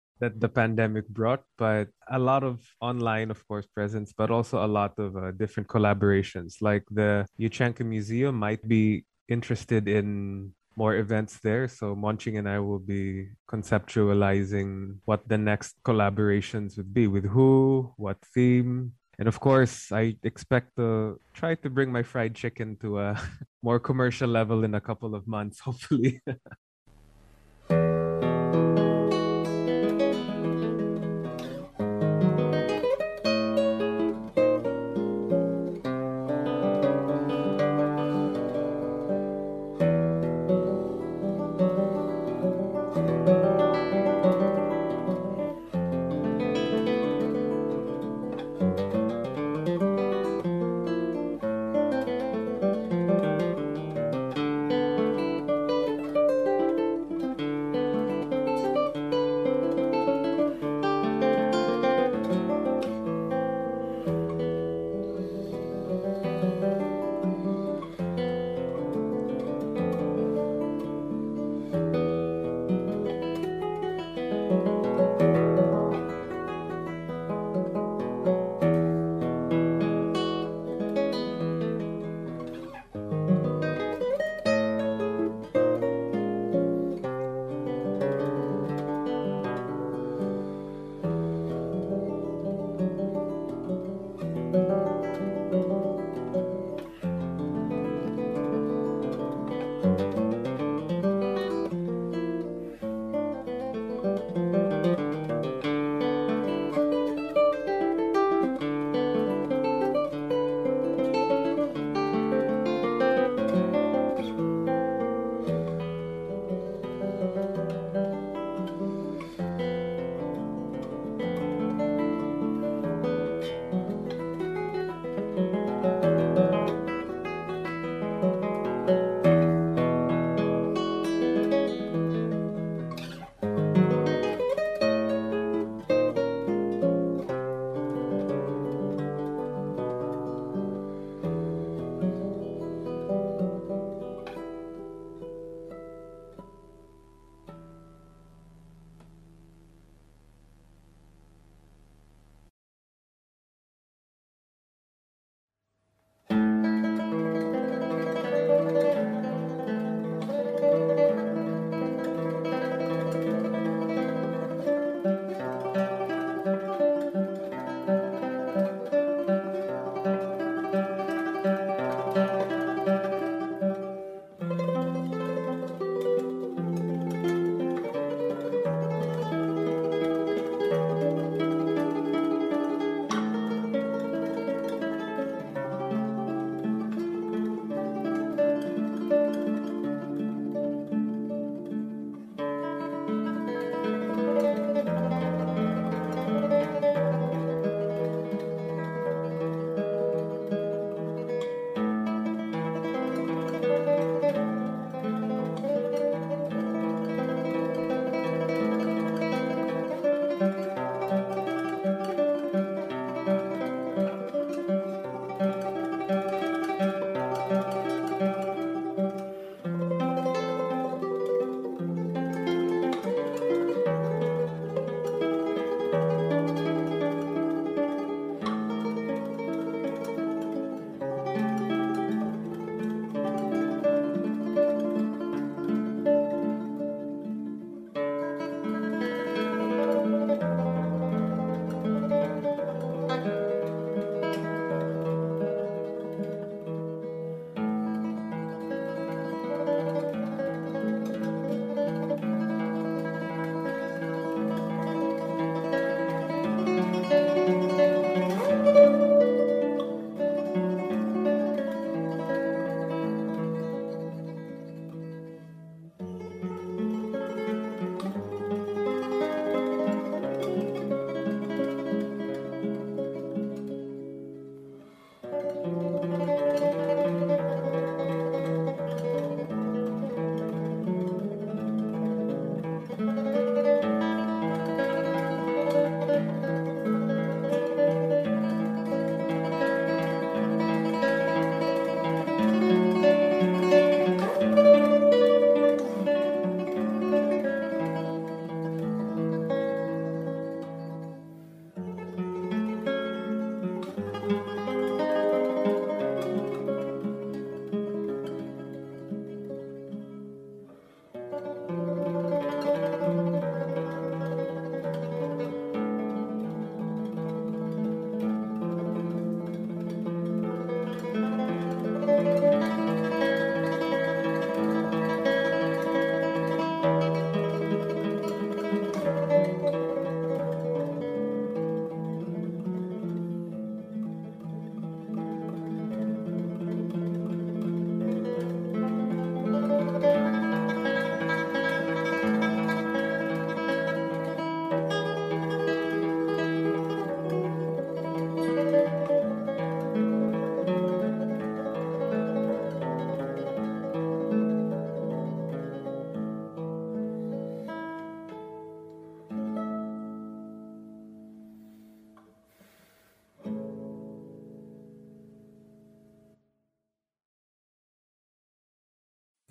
that 0.20 0.40
the 0.40 0.48
pandemic 0.48 1.06
brought. 1.06 1.42
But 1.58 1.88
a 2.08 2.18
lot 2.18 2.44
of 2.44 2.64
online, 2.80 3.30
of 3.30 3.46
course, 3.46 3.66
presence, 3.66 4.14
but 4.16 4.30
also 4.30 4.64
a 4.64 4.70
lot 4.80 4.98
of 4.98 5.18
uh, 5.18 5.32
different 5.32 5.68
collaborations. 5.68 6.62
Like 6.62 6.84
the 6.90 7.26
Yuchengco 7.38 7.84
Museum 7.84 8.36
might 8.36 8.66
be 8.66 9.04
interested 9.28 9.86
in 9.86 10.54
more 10.76 10.96
events 10.96 11.40
there. 11.44 11.68
So 11.68 11.94
Monching 11.94 12.38
and 12.38 12.48
I 12.48 12.58
will 12.58 12.80
be 12.80 13.28
conceptualizing 13.50 14.96
what 15.04 15.28
the 15.28 15.36
next 15.36 15.76
collaborations 15.84 16.78
would 16.78 16.94
be 16.94 17.06
with 17.06 17.26
who, 17.26 17.92
what 17.98 18.16
theme, 18.34 18.94
and 19.18 19.28
of 19.28 19.40
course, 19.40 19.92
I 19.92 20.16
expect 20.22 20.76
to 20.76 21.20
try 21.32 21.54
to 21.56 21.70
bring 21.70 21.92
my 21.92 22.02
fried 22.02 22.34
chicken 22.34 22.76
to 22.80 22.98
a 22.98 23.20
more 23.62 23.78
commercial 23.78 24.28
level 24.28 24.64
in 24.64 24.74
a 24.74 24.80
couple 24.80 25.14
of 25.14 25.26
months, 25.26 25.60
hopefully. 25.60 26.20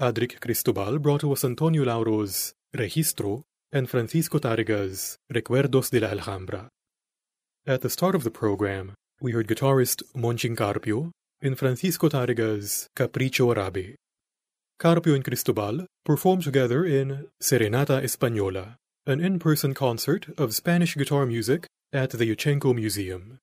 Adrik 0.03 0.41
Cristobal 0.41 0.99
brought 0.99 1.21
to 1.21 1.31
us 1.31 1.45
Antonio 1.45 1.85
Lauro's 1.85 2.53
Registro 2.75 3.43
and 3.71 3.89
Francisco 3.89 4.37
Tarrega's 4.37 5.17
Recuerdos 5.33 5.91
de 5.91 6.01
la 6.01 6.09
Alhambra. 6.09 6.67
At 7.65 7.79
the 7.79 7.89
start 7.89 8.13
of 8.13 8.25
the 8.25 8.29
program, 8.29 8.95
we 9.21 9.31
heard 9.31 9.47
guitarist 9.47 10.03
Monching 10.13 10.57
Carpio 10.57 11.11
in 11.41 11.55
Francisco 11.55 12.09
Tarrega's 12.09 12.89
Capricho 12.97 13.55
Arabe. 13.55 13.95
Carpio 14.77 15.15
and 15.15 15.23
Cristobal 15.23 15.85
performed 16.03 16.43
together 16.43 16.83
in 16.83 17.27
Serenata 17.41 18.03
Española, 18.03 18.75
an 19.07 19.21
in-person 19.21 19.73
concert 19.73 20.27
of 20.37 20.53
Spanish 20.53 20.97
guitar 20.97 21.25
music 21.25 21.65
at 21.93 22.09
the 22.09 22.29
Yuchengco 22.29 22.75
Museum. 22.75 23.39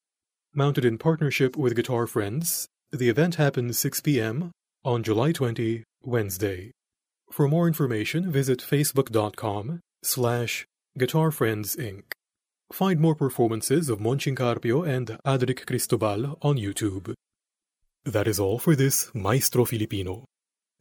Mounted 0.52 0.84
in 0.84 0.98
partnership 0.98 1.56
with 1.56 1.74
Guitar 1.74 2.06
Friends, 2.06 2.68
the 2.92 3.08
event 3.08 3.36
happens 3.36 3.78
6 3.78 4.02
p.m. 4.02 4.50
on 4.84 5.02
July 5.02 5.32
20, 5.32 5.84
Wednesday. 6.02 6.72
For 7.30 7.48
more 7.48 7.66
information, 7.66 8.30
visit 8.30 8.60
facebook.com 8.60 9.80
slash 10.02 10.66
Guitar 10.98 11.30
Friends 11.30 11.76
Inc. 11.76 12.02
Find 12.72 13.00
more 13.00 13.14
performances 13.14 13.88
of 13.88 14.00
Monching 14.00 14.34
Carpio 14.34 14.82
and 14.82 15.18
Adrik 15.24 15.66
Cristobal 15.66 16.38
on 16.42 16.56
YouTube. 16.56 17.14
That 18.04 18.26
is 18.26 18.40
all 18.40 18.58
for 18.58 18.74
this 18.74 19.10
Maestro 19.14 19.64
Filipino, 19.64 20.24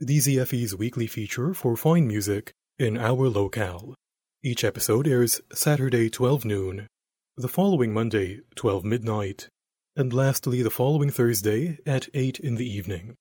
DZFE's 0.02 0.76
weekly 0.76 1.08
feature 1.08 1.54
for 1.54 1.76
fine 1.76 2.08
music 2.08 2.54
in 2.78 2.98
our 2.98 3.28
locale. 3.28 3.94
Each 4.42 4.64
episode 4.64 5.08
airs 5.08 5.42
Saturday 5.52 6.10
12 6.10 6.46
noon, 6.46 6.88
the 7.36 7.50
following 7.50 7.94
Monday 7.94 8.40
12 8.56 8.86
midnight, 8.86 9.50
and 9.96 10.14
lastly 10.14 10.62
the 10.62 10.70
following 10.70 11.10
Thursday 11.10 11.78
at 11.86 12.08
8 12.14 12.40
in 12.40 12.56
the 12.56 12.70
evening. 12.70 13.16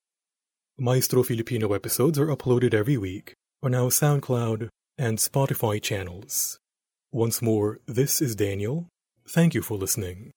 Maestro 0.81 1.23
Filipino 1.23 1.73
episodes 1.73 2.17
are 2.17 2.27
uploaded 2.27 2.73
every 2.73 2.95
week 2.95 3.33
on 3.61 3.75
our 3.75 3.89
SoundCloud 3.89 4.69
and 4.97 5.17
Spotify 5.17 5.81
channels. 5.81 6.57
Once 7.11 7.41
more, 7.41 7.79
this 7.85 8.21
is 8.21 8.33
Daniel. 8.33 8.87
Thank 9.27 9.53
you 9.53 9.61
for 9.61 9.77
listening. 9.77 10.31